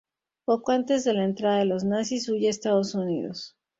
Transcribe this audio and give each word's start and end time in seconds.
Poco 0.45 0.71
antes 0.71 1.03
de 1.03 1.13
la 1.13 1.23
entrada 1.23 1.59
de 1.59 1.65
los 1.65 1.83
nazis, 1.83 2.27
huye 2.27 2.47
a 2.47 2.49
Estados 2.49 2.95
Unidos. 2.95 3.55